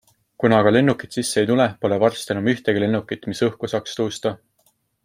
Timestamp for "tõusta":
4.03-4.35